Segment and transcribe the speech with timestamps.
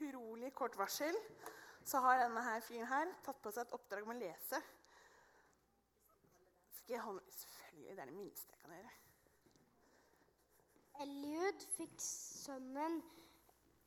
[0.00, 1.16] utrolig kort varsel
[1.84, 4.60] så har denne her fyren her tatt på seg et oppdrag med å lese.
[6.78, 7.94] Skal jeg holde Selvfølgelig.
[7.96, 8.96] Det er det minste jeg kan gjøre.
[11.04, 12.98] Eliud fikk sønnen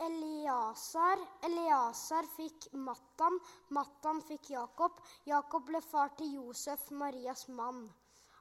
[0.01, 1.21] Eliasar.
[1.45, 3.37] Eliasar fikk Mattan.
[3.77, 4.97] Mattan fikk Jakob.
[5.29, 7.85] Jakob ble far til Josef, Marias mann.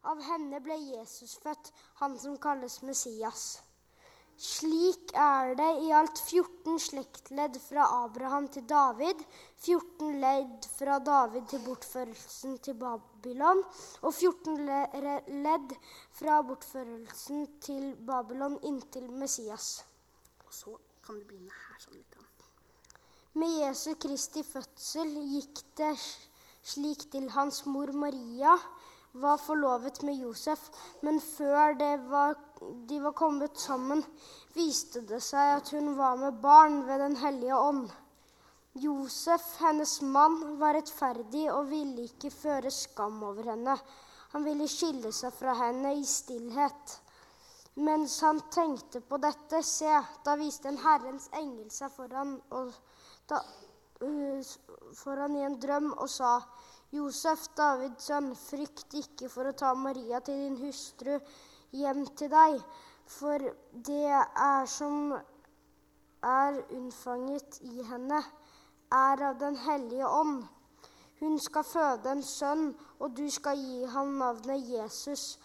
[0.08, 1.70] Av henne ble Jesus født,
[2.00, 3.60] han som kalles Messias.
[4.42, 9.20] Slik er det i alt 14 slektledd fra Abraham til David,
[9.62, 13.62] 14 ledd fra David til bortførelsen til Babylon,
[14.02, 14.58] og 14
[15.46, 15.76] ledd
[16.18, 19.84] fra bortførelsen til Babylon inntil Messias.
[20.46, 20.74] Og så
[21.06, 22.18] kan du begynne her sånn litt.
[23.38, 25.94] Med Jesu Kristi fødsel gikk det
[26.62, 28.58] slik til hans mor Maria
[29.22, 30.66] var forlovet med Josef,
[31.00, 32.36] men før det var,
[32.88, 34.02] de var kommet sammen,
[34.54, 37.90] viste det seg at hun var med barn ved Den hellige ånd.
[38.72, 43.76] Josef, hennes mann, var rettferdig og ville ikke føre skam over henne.
[44.32, 46.96] Han ville skille seg fra henne i stillhet.
[47.84, 49.92] Mens han tenkte på dette, se,
[50.24, 52.34] da viste en Herrens engel seg foran,
[53.28, 53.40] da,
[54.04, 54.52] uh,
[54.96, 56.38] foran i en drøm og sa:"
[56.92, 61.14] Josef, Davids sønn, frykt ikke for å ta Maria til din hustru
[61.72, 62.62] hjem til deg,
[63.08, 63.44] for
[63.88, 65.12] det er som
[66.22, 68.22] er unnfanget i henne,
[68.92, 70.42] er av Den hellige ånd.
[71.20, 75.38] Hun skal føde en sønn, og du skal gi ham navnet Jesus,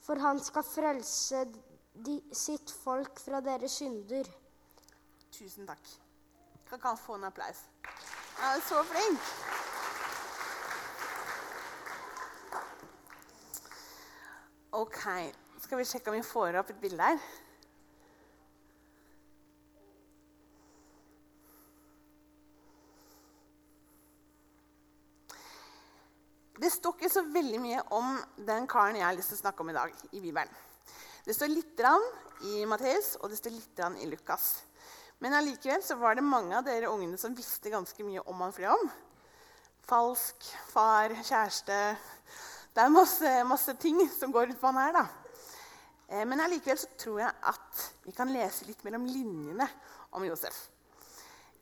[0.00, 1.44] for han skal frelse
[2.06, 4.30] de, sitt folk fra deres synder.
[5.34, 5.84] Tusen takk.
[6.68, 7.64] Kan ikke han få en applaus?
[8.38, 9.30] Han er så flink!
[14.74, 15.06] Ok,
[15.64, 17.20] skal vi sjekke om vi får opp et bilde her?
[26.60, 28.14] Det står ikke så veldig mye om
[28.46, 29.96] den karen jeg har lyst til å snakke om i dag.
[30.12, 30.52] i Bibelen.
[31.24, 31.80] Det står litt
[32.44, 34.62] i Matteus og det står litt i Lukas.
[35.18, 38.76] Men allikevel var det mange av dere ungene som visste ganske mye om han flere
[38.76, 38.90] om.
[39.84, 41.96] Falsk far, kjæreste,
[42.74, 44.92] det er masse, masse ting som går rundt på han her.
[44.92, 45.23] da.
[46.08, 49.66] Eh, men allikevel tror jeg at vi kan lese litt mellom linjene
[50.14, 50.66] om Josef.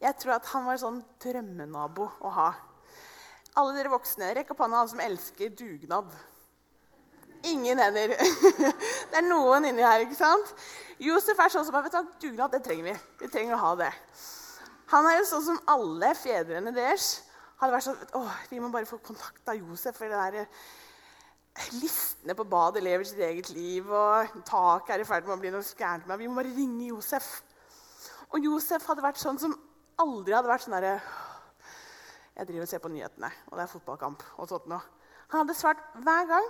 [0.02, 2.50] Jeg tror at han var en sånn drømmenabo å ha.
[3.60, 6.10] Alle dere voksne, rekk opp hånda han som elsker dugnad.
[7.46, 8.14] Ingen hender.
[9.10, 10.04] det er noen inni her.
[10.06, 10.54] ikke sant?
[11.02, 12.94] Josef er sånn som vet du, dugnad det trenger vi.
[13.22, 13.90] Vi trenger å ha det.
[14.92, 17.22] Han er jo sånn som alle fedrene deres
[17.60, 19.96] hadde vært sånn Å, Vi må bare få kontakt av Josef.
[19.96, 20.46] for det der
[21.82, 25.52] listene på badet lever sitt eget liv, og taket er i ferd med å bli
[25.52, 26.20] noe gærent med.
[26.20, 27.28] Vi må bare ringe Josef.
[28.32, 29.54] Og Josef hadde vært sånn som
[30.00, 30.96] aldri hadde vært sånn derre
[32.32, 34.22] Jeg driver og ser på nyhetene, og det er fotballkamp.
[34.40, 34.80] og sånt noe.
[35.28, 36.46] Han hadde svart hver gang.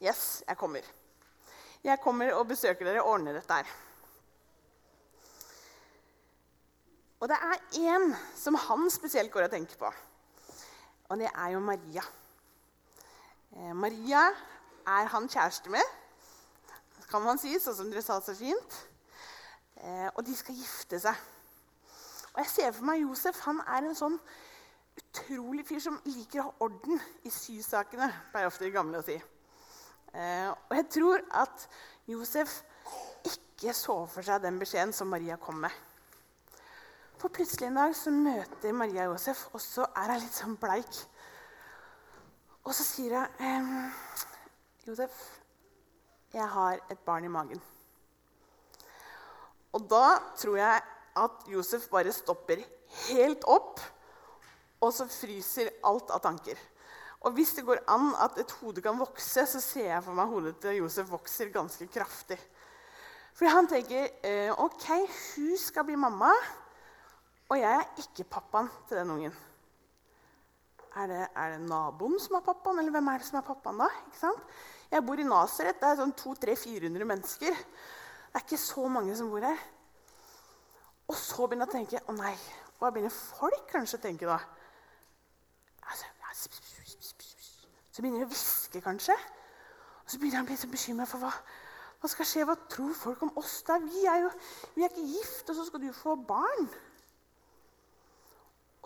[0.00, 0.84] 'Yes, jeg kommer.
[1.82, 3.72] Jeg kommer og besøker dere og ordner dette her.'
[7.20, 9.90] Og det er én som han spesielt går og tenker på.
[11.08, 12.02] Og det er jo Maria.
[13.58, 14.28] Eh, Maria
[14.86, 15.94] er han kjæreste med,
[17.10, 18.76] kan man si, sånn som dere sa så fint.
[19.82, 21.24] Eh, og de skal gifte seg.
[22.34, 23.40] Og jeg ser for meg Josef.
[23.48, 24.18] Han er en sånn
[24.98, 29.16] utrolig fyr som liker å ha orden i sysakene, pleier ofte de gamle å si.
[30.12, 31.66] Eh, og jeg tror at
[32.08, 32.60] Josef
[33.26, 35.74] ikke så for seg den beskjeden som Maria kom med.
[37.18, 41.00] For plutselig en dag så møter Maria Josef, og så er hun litt sånn bleik.
[42.68, 43.92] Og så sier hun ehm,
[44.84, 45.14] 'Josef,
[46.34, 47.62] jeg har et barn i magen.'
[49.72, 50.82] Og da tror jeg
[51.16, 52.60] at Josef bare stopper
[53.06, 53.80] helt opp,
[54.84, 56.60] og så fryser alt av tanker.
[57.24, 60.28] Og hvis det går an at et hode kan vokse, så ser jeg for meg
[60.28, 62.38] hodet til Josef vokser ganske kraftig.
[63.32, 64.88] For han tenker eh, ok,
[65.34, 66.30] hun skal bli mamma,
[67.48, 69.44] og jeg er ikke pappaen til den ungen.
[70.98, 73.78] Er det, er det, naboen som er pappaen, eller hvem er det som er pappaen
[73.84, 74.32] da?
[74.90, 75.78] Jeg bor i Nasaret.
[75.78, 77.58] Det er sånn 200-400 mennesker.
[77.58, 79.60] Det er ikke så mange som bor her.
[81.08, 82.34] Og så begynner jeg å tenke Å nei,
[82.80, 84.40] hva begynner folk kanskje å tenke da?
[85.88, 86.10] Altså,
[87.94, 89.16] så begynner de å hviske, kanskje.
[90.02, 91.32] Og så begynner jeg å bli så bekymra for hva,
[92.02, 92.44] hva skal skje.
[92.48, 93.78] Hva tror folk om oss da?
[93.82, 94.34] Vi er jo
[94.74, 96.68] vi er ikke gift, og så skal du få barn.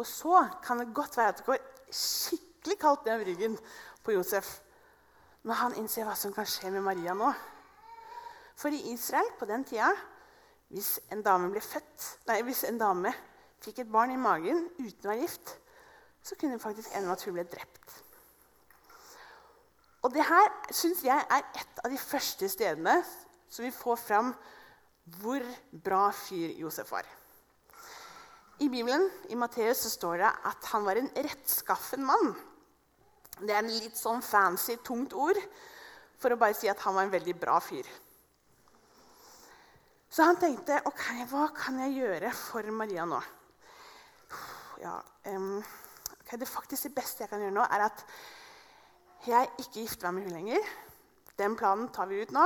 [0.01, 1.61] Og så kan det godt være at det går
[1.93, 3.57] skikkelig kaldt ned ryggen
[4.05, 4.59] på Josef
[5.47, 7.33] når han innser hva som kan skje med Maria nå.
[8.59, 9.91] For i Israel på den tida
[10.73, 13.11] hvis en dame, født, nei, hvis en dame
[13.63, 15.53] fikk et barn i magen uten å være gift,
[16.25, 17.99] så kunne det faktisk ende med at hun ble drept.
[20.03, 22.97] Og det her syns jeg er et av de første stedene
[23.53, 24.33] som vi får fram
[25.21, 25.45] hvor
[25.85, 27.07] bra fyr Josef var.
[28.61, 32.35] I Bibelen i Matteus så står det at han var en rettskaffen mann.
[33.41, 35.39] Det er en litt sånn fancy, tungt ord
[36.21, 37.87] for å bare si at han var en veldig bra fyr.
[40.13, 43.19] Så han tenkte ok, hva kan jeg gjøre for Maria nå?
[44.83, 44.99] Ja,
[45.33, 45.63] um,
[46.21, 48.05] okay, det faktisk beste jeg kan gjøre nå, er at
[49.25, 50.71] jeg ikke gifter meg med hun lenger.
[51.41, 52.45] Den planen tar vi ut nå.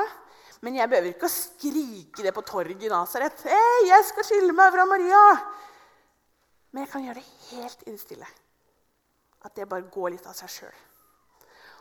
[0.65, 3.43] Men jeg behøver ikke å skrike det på torget i Nasaret.
[3.45, 5.41] Hey, 'Jeg skal skille meg fra Maria!'
[6.77, 8.27] Men jeg kan gjøre det helt innstille.
[9.49, 10.81] At det bare går litt av seg sjøl.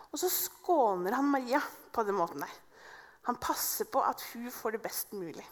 [0.08, 1.60] Og så skåner han Maria
[1.92, 2.54] på den måten der.
[3.28, 5.44] Han passer på at hun får det best mulig.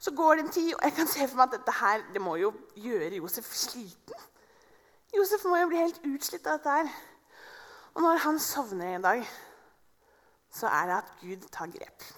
[0.00, 2.22] Så går det en tid, og jeg kan se for meg at dette her, det
[2.24, 4.22] må jo gjøre Josef sliten.
[5.12, 6.88] Josef må jo bli helt utslitt av dette her.
[7.92, 9.26] Og når han sovner en dag,
[10.48, 12.08] så er det at Gud tar grep.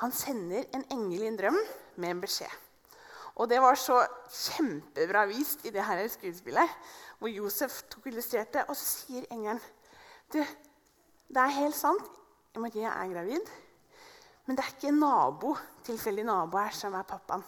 [0.00, 1.60] Han sender en engel i en drøm
[2.00, 2.56] med en beskjed.
[3.38, 4.00] Og det var så
[4.34, 6.72] kjempebra vist i det her skuespillet,
[7.18, 9.60] hvor Josef tok illustrerte, og så sier engelen
[10.32, 10.42] du,
[11.28, 12.04] det er helt sant,
[12.58, 13.50] Maria er gravid,
[14.46, 15.54] men det er ikke en nabo,
[15.86, 17.44] tilfeldig nabo her som er pappaen.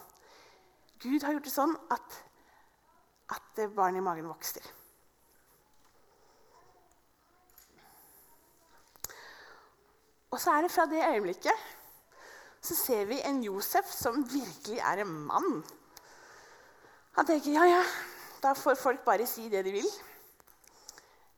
[1.01, 2.17] Gud har gjort det sånn at,
[3.35, 4.65] at barnet i magen vokser.
[10.31, 11.69] Og så er det fra det øyeblikket
[12.61, 15.63] så ser vi en Josef som virkelig er en mann.
[17.17, 17.83] Han tenker ja, ja,
[18.43, 19.89] da får folk bare si det de vil.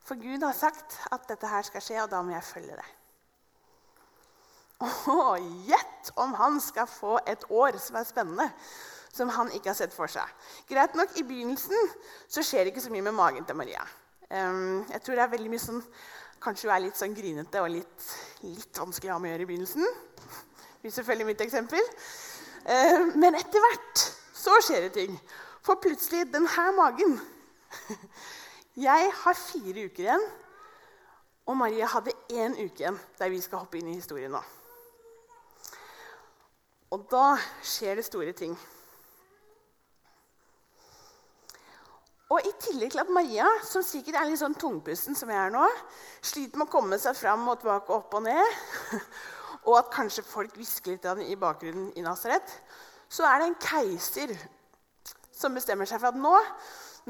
[0.03, 2.89] For Gud har sagt at dette her skal skje, og da må jeg følge det.
[5.13, 8.49] Og gjett om han skal få et år som er spennende,
[9.13, 10.27] som han ikke har sett for seg.
[10.69, 11.93] Greit nok, I begynnelsen
[12.27, 13.85] så skjer det ikke så mye med magen til Maria.
[14.33, 15.81] Jeg tror det er veldig mye sånn
[16.43, 18.05] Kanskje er litt sånn grinete og litt,
[18.43, 19.85] litt vanskelig å ha med å gjøre i begynnelsen.
[19.85, 21.85] Det blir selvfølgelig mitt eksempel.
[23.15, 24.01] Men etter hvert
[24.35, 25.13] så skjer det ting.
[25.63, 27.15] For plutselig denne magen
[28.75, 30.23] Jeg har fire uker igjen,
[31.45, 34.41] og Maria hadde én uke igjen der vi skal hoppe inn i historien nå.
[36.93, 38.55] Og da skjer det store ting.
[42.33, 45.53] Og I tillegg til at Maria, som sikkert er litt sånn tungpusten som jeg er
[45.53, 45.67] nå,
[46.25, 48.57] sliter med å komme seg fram og tilbake, opp og ned,
[49.67, 52.57] og at kanskje folk hvisker litt i bakgrunnen i Nasaret,
[53.05, 54.33] så er det en keiser
[55.43, 56.33] som bestemmer seg for at nå,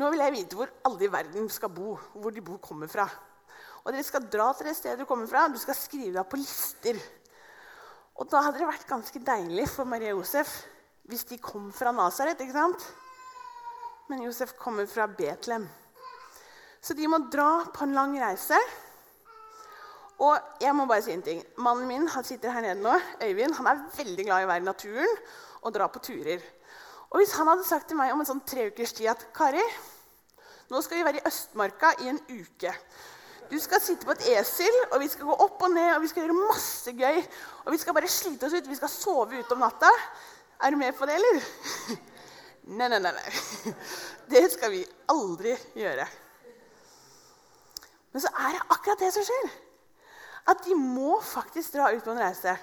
[0.01, 3.05] nå vil jeg vite hvor alle i verden skal bo, hvor de bor kommer fra.
[3.83, 5.45] Og dere skal dra til det stedet du kommer fra.
[5.51, 6.99] Du skal skrive deg på lister.
[8.17, 10.61] Og da hadde det vært ganske deilig for Maria Josef
[11.11, 12.39] hvis de kom fra Nasaret.
[12.39, 12.85] ikke sant?
[14.07, 15.67] men Josef kommer fra Betlehem.
[16.81, 18.57] Så de må dra på en lang reise.
[20.23, 21.39] Og jeg må bare si en ting.
[21.57, 22.93] Mannen min han sitter her nede nå,
[23.23, 25.15] Øyvind, han er veldig glad i å være i naturen
[25.63, 26.43] og dra på turer.
[27.13, 29.61] Og Hvis han hadde sagt til meg om en sånn tre ukers tid at Kari,
[30.73, 32.71] nå skal vi være i Østmarka i en uke.
[33.51, 36.09] Du skal sitte på et esel, og vi skal gå opp og ned og vi
[36.09, 37.19] skal gjøre masse gøy.
[37.65, 38.69] Og vi skal bare slite oss ut.
[38.69, 39.91] Vi skal sove ute om natta.
[40.63, 41.45] Er du med på det, eller?
[42.63, 43.11] Nei, nei, nei.
[43.11, 43.73] nei.
[44.31, 44.79] Det skal vi
[45.11, 46.05] aldri gjøre.
[48.13, 49.49] Men så er det akkurat det som skjer.
[50.47, 52.55] At de må faktisk dra ut på en reise.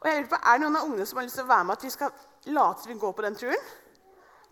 [0.00, 1.68] Og jeg lurer på, Er det noen av ungene som har lyst til å være
[1.68, 2.18] med at vi skal
[2.58, 3.70] late som vi går på den turen?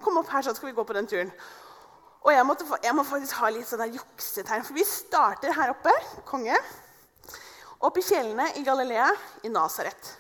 [0.03, 1.31] Kom opp her, så skal vi gå på den turen.
[2.25, 4.65] Og jeg, måtte, jeg må faktisk ha litt sånn juksetegn.
[4.65, 5.93] For vi starter her oppe,
[6.29, 6.57] konge,
[7.85, 9.11] opp i fjellene i Galilea,
[9.45, 10.13] i Nasaret.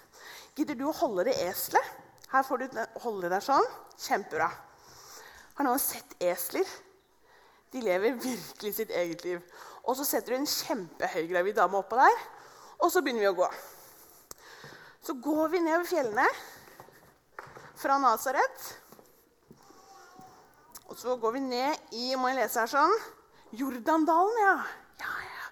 [0.54, 1.92] Gidder du å holde det eselet?
[2.34, 3.66] Her får du holde deg sånn.
[4.04, 4.50] Kjempebra.
[5.54, 6.68] Har noen sett esler?
[7.72, 9.40] De lever virkelig sitt eget liv.
[9.84, 12.20] Og så setter du en kjempehøygravid dame oppå der,
[12.78, 13.48] og så begynner vi å gå.
[15.04, 16.26] Så går vi nedover fjellene
[17.80, 18.68] fra Nasaret.
[20.94, 22.92] Og så går vi ned i må jeg lese her sånn,
[23.58, 24.36] Jordandalen.
[24.38, 24.52] Ja.
[25.02, 25.46] ja, ja.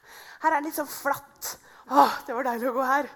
[0.44, 1.48] Her er det litt sånn flatt.
[1.90, 3.08] Å, det var deilig å gå her.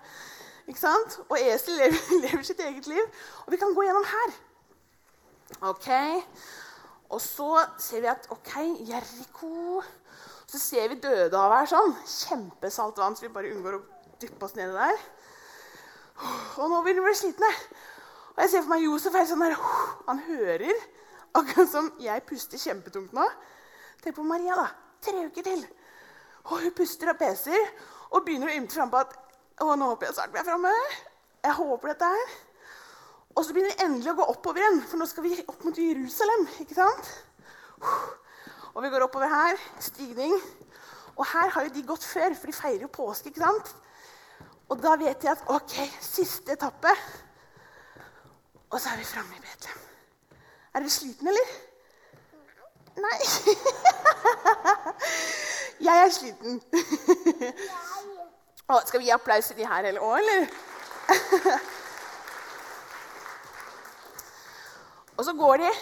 [0.66, 1.14] Ikke sant?
[1.28, 3.04] Og esel lever, lever, sitt eget liv.
[3.44, 4.34] Og vi kan gå gjennom her.
[5.70, 5.86] Ok.
[7.14, 8.50] Og så ser vi at ok,
[8.88, 9.84] Jeriko
[10.50, 11.94] Så ser vi Dødehavet her sånn.
[12.10, 13.84] Kjempesalt vann, så vi bare unngår å
[14.18, 14.98] dyppe oss nedi der.
[16.58, 17.54] Og nå begynner vi bli slitne.
[18.34, 19.54] Og jeg ser for meg Josef her sånn der,
[20.10, 20.86] Han hører,
[21.40, 23.26] akkurat som jeg puster kjempetungt nå.
[24.02, 24.66] Tenk på Maria, da.
[25.04, 25.62] Tre uker til.
[26.46, 27.70] Og hun puster og peser
[28.12, 29.14] og begynner å ymte frampå at
[29.64, 30.72] å, nå håper jeg snart vi er framme.
[31.46, 32.34] Jeg håper dette her.
[33.36, 35.80] Og så begynner vi endelig å gå oppover igjen, for nå skal vi opp mot
[35.80, 36.46] Jerusalem.
[36.64, 37.10] ikke sant?
[38.74, 39.60] Og vi går oppover her.
[39.80, 40.36] Stigning.
[41.16, 43.32] Og her har jo de gått før, for de feirer jo påske.
[43.32, 43.74] ikke sant?
[44.68, 46.92] Og da vet jeg at ok, siste etappe.
[48.70, 49.85] Og så er vi framme i Betlehem.
[50.76, 51.46] Er dere sliten, eller?
[53.00, 53.16] Nei.
[55.86, 56.58] jeg er sliten.
[58.68, 60.44] Å, skal vi gi applaus til de her hele òg, eller?
[65.16, 65.72] og så går de,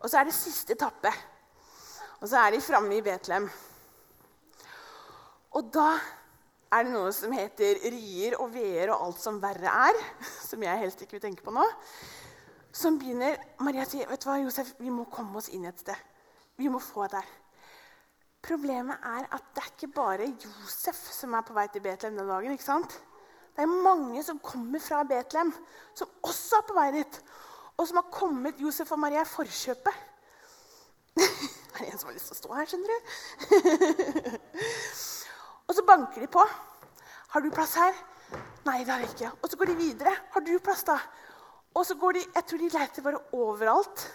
[0.00, 1.12] og så er det siste etappe.
[2.18, 3.46] Og så er de framme i Betlehem.
[5.54, 6.02] Og da
[6.74, 9.94] er det noe som heter rier og veer og alt som verre er.
[10.42, 11.62] Som jeg helst ikke vil tenke på nå.
[12.72, 15.96] Som begynner Maria sier, 'Vet du hva, Josef, vi må komme oss inn et sted.
[16.56, 17.36] Vi må få der.'
[18.42, 22.28] Problemet er at det er ikke bare Josef som er på vei til Betlehem den
[22.28, 22.52] dagen.
[22.52, 23.00] ikke sant?
[23.56, 25.52] Det er mange som kommer fra Betlehem,
[25.94, 27.20] som også er på vei dit.
[27.76, 29.94] Og som har kommet Josef og Maria i forkjøpet.
[31.80, 32.96] Det er en som har lyst til å stå her, skjønner du.
[35.68, 36.44] og så banker de på.
[37.30, 37.94] 'Har du plass her?'
[38.64, 40.12] 'Nei, det har jeg ikke.' Og så går de videre.
[40.32, 40.98] 'Har du plass, da?'
[41.74, 44.06] Og så går de, Jeg tror de leter bare overalt.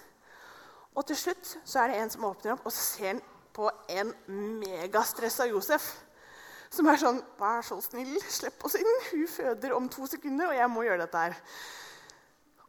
[0.95, 3.21] Og til slutt så er det en som åpner opp, og så ser han
[3.55, 4.13] på en
[4.61, 5.85] megastressa Josef.
[6.71, 8.93] Som er sånn 'Vær så snill, slipp oss inn.
[9.11, 11.41] Hun føder om to sekunder, og jeg må gjøre dette her.'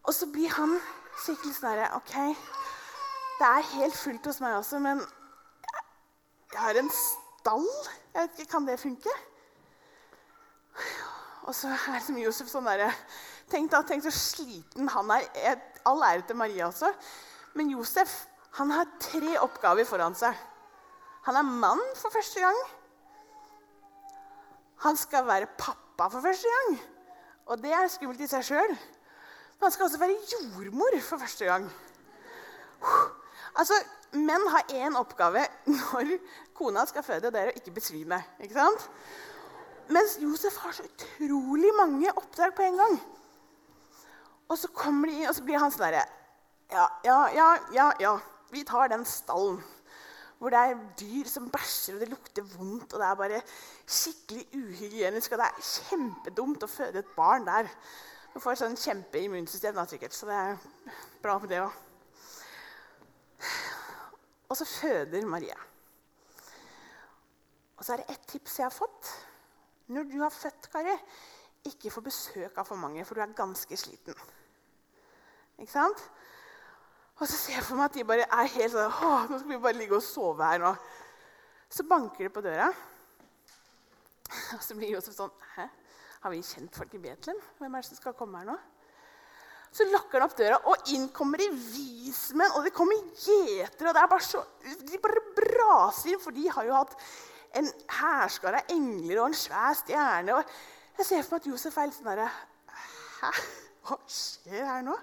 [0.04, 0.80] Og så blir han
[1.24, 2.14] skikkelig sånn herre OK,
[3.38, 5.00] det er helt fullt hos meg også, men
[6.52, 7.66] jeg har en stall.
[8.14, 9.10] Jeg vet ikke, Kan det funke?
[11.42, 12.92] Og så er liksom Josef sånn derre
[13.50, 15.60] Tenk, da, tenk så sliten han er.
[15.86, 16.90] All ære til Maria også.
[17.54, 18.24] Men Josef
[18.56, 20.34] han har tre oppgaver foran seg.
[21.28, 22.58] Han er mann for første gang.
[24.86, 26.78] Han skal være pappa for første gang.
[27.46, 28.72] Og det er skummelt i seg sjøl.
[28.72, 31.68] Men han skal også være jordmor for første gang.
[33.56, 33.76] Altså,
[34.16, 36.16] Menn har én oppgave når
[36.54, 38.18] kona skal føde, og det er å ikke besvime.
[38.40, 38.86] ikke sant?
[39.92, 42.96] Mens Josef har så utrolig mange oppdrag på en gang.
[44.46, 46.04] Og så kommer de inn, og så blir han sånn derre
[46.70, 48.12] ja, ja, ja, ja, ja.
[48.50, 49.60] Vi tar den stallen
[50.36, 53.38] hvor det er dyr som bæsjer, og det lukter vondt, og det er bare
[53.88, 57.70] skikkelig uhygienisk, og det er kjempedumt å føde et barn der.
[58.34, 60.58] Du får sånn kjempeimmunsystem, da, sikkert, så det er
[61.24, 61.78] bra med det òg.
[64.50, 65.56] Og så føder Maria.
[67.76, 69.08] Og så er det ett tips jeg har fått.
[69.88, 70.94] Når du har født, Kari,
[71.66, 74.16] ikke få besøk av for mange, for du er ganske sliten.
[75.56, 76.02] Ikke sant?
[77.16, 79.54] Og så ser jeg for meg at de bare er helt sånn Å, nå skal
[79.54, 80.74] vi bare ligge og sove her nå.
[81.72, 82.68] Så banker det på døra.
[84.56, 85.68] Og så blir Josef sånn Hæ?
[86.24, 87.38] Har vi kjent folk i Betlehem?
[87.60, 88.56] Hvem er det som skal komme her nå?
[89.76, 93.90] Så lukker han opp døra, og inn kommer de vismenn, og det kommer gjetere.
[93.90, 94.40] og det er bare så,
[94.88, 96.94] De bare braser inn, for de har jo hatt
[97.60, 100.38] en hærskare av engler og en svær stjerne.
[100.38, 102.30] og Jeg ser for meg at Josef er litt sånn derre
[103.20, 103.32] Hæ?
[103.86, 104.96] Hva skjer her nå?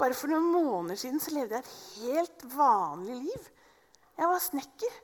[0.00, 3.48] Bare for noen måneder siden så levde jeg et helt vanlig liv.
[4.16, 4.94] Jeg var snekker.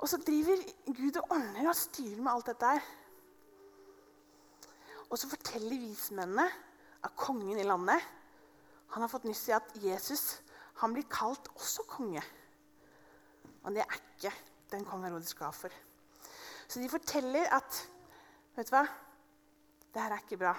[0.00, 2.86] Og så driver Gud og ordner og styrer med alt dette her.
[5.12, 6.48] Og så forteller vismennene
[7.04, 8.00] at kongen i landet
[8.94, 10.24] han har fått nyss i at Jesus
[10.80, 12.24] han blir kalt også konge.
[13.62, 14.32] Og det er ikke
[14.72, 15.72] den kong Herodes skal for.
[16.66, 17.88] Så de forteller at
[18.52, 18.82] Vet du hva?
[19.92, 20.50] Det her er ikke bra.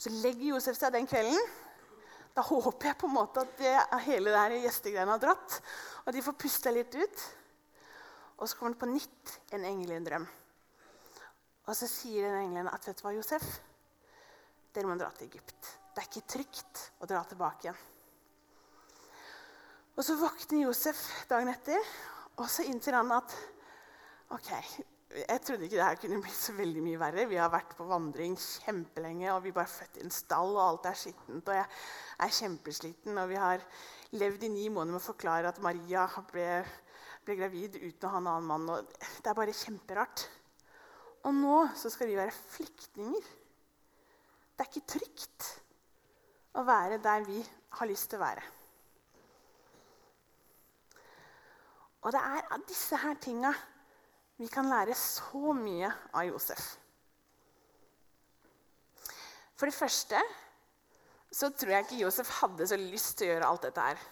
[0.00, 1.36] Så legger Josef seg den kvelden.
[2.34, 3.74] Da håper jeg på en måte at det,
[4.08, 5.60] hele det her gjestegreiene har dratt.
[6.04, 7.26] Og de får puste litt ut.
[8.40, 10.26] Og så kommer det på nytt en engel i en drøm.
[11.64, 13.46] Og så sier den engelen at vet du hva, Josef?
[14.74, 15.70] Dere må dra til Egypt.
[15.94, 17.82] Det er ikke trygt å dra tilbake igjen.
[19.94, 21.78] Og så våkner Josef dagen etter,
[22.42, 23.30] og så innser han at
[24.34, 24.50] OK,
[25.14, 27.26] jeg trodde ikke det her kunne bli så veldig mye verre.
[27.30, 30.88] Vi har vært på vandring kjempelenge, og vi bare født i en stall, og alt
[30.90, 31.50] er skittent.
[31.50, 31.66] Og jeg
[32.26, 33.62] er kjempesliten, og vi har
[34.18, 36.48] levd i ni måneder med å forklare at Maria ble,
[37.26, 38.66] ble gravid uten å ha en annen mann.
[38.74, 40.24] Og det er bare kjemperart.
[41.24, 43.28] Og nå så skal vi være flyktninger.
[44.54, 45.46] Det er ikke trygt
[46.58, 47.38] å være der vi
[47.78, 48.48] har lyst til å være.
[52.04, 53.54] Og det er disse her tinga
[54.40, 56.74] vi kan lære så mye av Josef.
[59.54, 60.20] For det første
[61.34, 64.02] så tror jeg ikke Josef hadde så lyst til å gjøre alt dette her.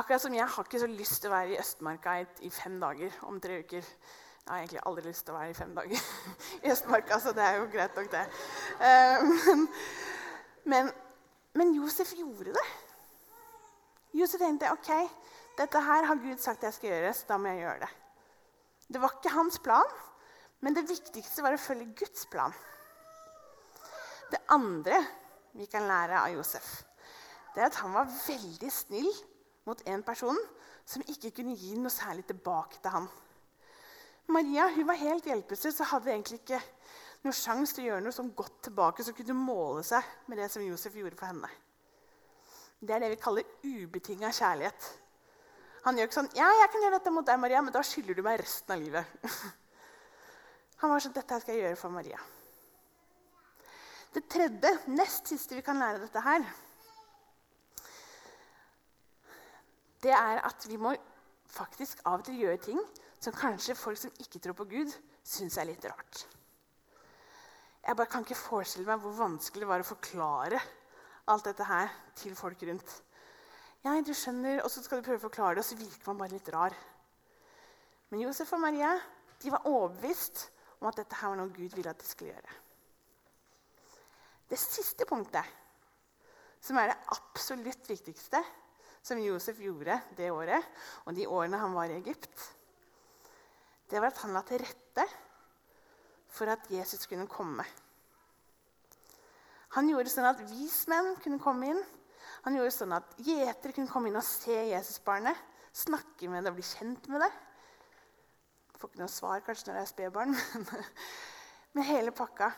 [0.00, 3.16] Akkurat som jeg har ikke så lyst til å være i Østmarka i fem dager
[3.28, 3.80] om tre uker.
[3.80, 6.04] Jeg har egentlig aldri lyst til å være i fem dager
[6.64, 8.26] i Østmarka, så det er jo greit nok, det.
[8.86, 9.66] Eh, men,
[10.64, 10.90] Men,
[11.54, 12.66] men Josef gjorde det.
[14.12, 14.90] Josef tenkte ok,
[15.58, 17.90] dette her har Gud sagt jeg skal gjøre, så da må jeg gjøre det.
[18.90, 19.86] Det var ikke hans plan,
[20.60, 22.54] men det viktigste var å følge Guds plan.
[24.30, 24.98] Det andre
[25.54, 26.66] vi kan lære av Josef,
[27.54, 29.10] det er at han var veldig snill
[29.66, 30.38] mot en person
[30.86, 33.08] som ikke kunne gi noe særlig tilbake til han.
[34.30, 36.60] Maria hun var helt hjelpeløs og hadde egentlig ikke
[37.24, 40.48] noe sjanse til å gjøre noe som godt tilbake som kunne måle seg med det
[40.52, 41.50] som Josef gjorde for henne.
[42.80, 44.86] Det er det vi kaller ubetinga kjærlighet.
[45.84, 48.14] Han gjør ikke sånn 'Ja, jeg kan gjøre dette mot deg, Maria, men da skylder
[48.14, 49.06] du meg resten av livet.'
[50.80, 52.20] Han var sånn 'Dette skal jeg gjøre for Maria'.
[54.12, 56.44] Det tredje, nest siste vi kan lære dette her,
[60.02, 60.96] det er at vi må
[61.46, 62.80] faktisk av og til gjøre ting
[63.20, 66.24] som kanskje folk som ikke tror på Gud, syns er litt rart.
[67.86, 70.60] Jeg bare kan ikke forestille meg hvor vanskelig det var å forklare
[71.30, 72.96] alt dette her til folk rundt.
[73.84, 76.18] Ja, du skjønner, Og så skal du prøve å forklare det, og så virker man
[76.20, 76.74] bare litt rar.
[78.10, 78.92] Men Josef og Maria
[79.40, 82.56] de var overbevist om at dette her var noe Gud ville at de skulle gjøre.
[84.50, 85.46] Det siste punktet,
[86.60, 88.40] som er det absolutt viktigste
[89.00, 90.66] som Josef gjorde det året
[91.06, 92.48] og de årene han var i Egypt,
[93.90, 95.06] det var at han la til rette
[96.30, 97.64] for at Jesus kunne komme.
[99.74, 101.80] Han gjorde sånn at vismenn kunne komme inn.
[102.46, 105.36] Han gjorde sånn at gjetere kunne komme inn og se Jesusbarnet,
[105.76, 107.30] snakke med det og bli kjent med det.
[108.80, 110.36] Får ikke noe svar kanskje når det er spedbarn,
[110.68, 110.86] men,
[111.76, 112.48] med hele pakka.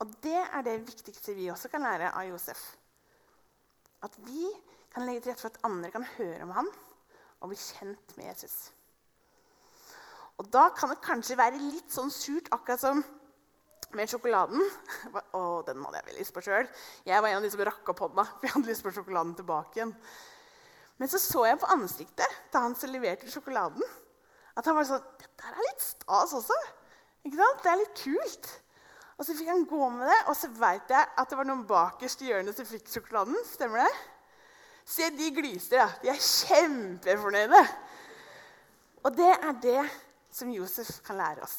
[0.00, 2.60] Og det er det viktigste vi også kan lære av Josef.
[4.04, 4.48] At vi
[4.92, 6.70] kan legge til rette for at andre kan høre om han
[7.40, 8.70] og bli kjent med Jesus.
[10.40, 13.02] Og da kan det kanskje være litt sånn surt, akkurat som
[13.98, 14.60] med sjokoladen.
[15.38, 16.68] Å, den hadde jeg veldig lyst på sjøl.
[17.08, 19.36] Jeg var en av de som rakk opp hånda, for jeg hadde lyst på sjokoladen
[19.38, 19.94] tilbake igjen.
[21.00, 23.84] Men så så jeg på ansiktet til han som leverte sjokoladen,
[24.58, 26.56] at han var sånn Dette er litt stas også.
[27.24, 27.62] Ikke sant?
[27.64, 28.48] Det er litt kult.
[29.16, 31.66] Og så fikk han gå med det, og så veit jeg at det var noen
[31.68, 33.36] bakerst i hjørnet som fikk sjokoladen.
[33.48, 33.90] Stemmer det?
[34.88, 35.80] Se, de gliser.
[35.80, 35.88] Ja.
[36.02, 37.60] De er kjempefornøyde.
[39.04, 39.82] Og det er det
[40.32, 41.58] som Josef kan lære oss.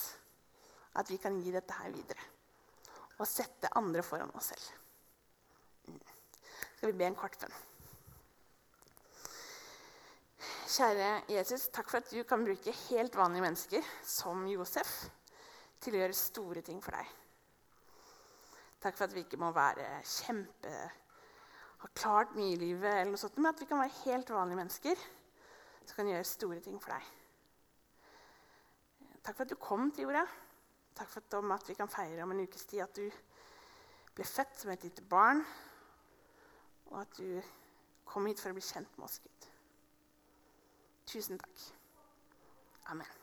[1.00, 2.30] At vi kan gi dette her videre.
[3.20, 4.70] Og sette andre foran oss selv.
[5.88, 6.00] Mm.
[6.78, 7.60] Skal vi be en kort bønn?
[10.72, 14.94] Kjære Jesus, takk for at du kan bruke helt vanlige mennesker som Josef
[15.84, 17.12] til å gjøre store ting for deg.
[18.82, 20.74] Takk for at vi ikke må være kjempe
[21.82, 24.60] ha klart mye i livet, eller noe sånt, men at vi kan være helt vanlige
[24.60, 25.02] mennesker
[25.82, 27.08] som kan gjøre store ting for deg.
[29.26, 30.24] Takk for at du kom til jorda.
[30.96, 33.08] Takk for at vi kan feire om en ukes tid at du
[34.16, 35.46] ble født som et lite barn,
[36.92, 37.42] og at du
[38.06, 39.50] kom hit for å bli kjent med oss, Gud.
[41.08, 41.68] Tusen takk.
[42.92, 43.21] Amen.